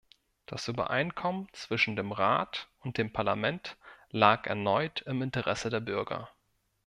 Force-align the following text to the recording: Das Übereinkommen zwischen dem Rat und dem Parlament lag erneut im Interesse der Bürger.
Das 0.47 0.67
Übereinkommen 0.67 1.47
zwischen 1.53 1.95
dem 1.95 2.11
Rat 2.11 2.69
und 2.79 2.97
dem 2.97 3.13
Parlament 3.13 3.77
lag 4.09 4.47
erneut 4.47 5.01
im 5.03 5.21
Interesse 5.21 5.69
der 5.69 5.79
Bürger. 5.79 6.27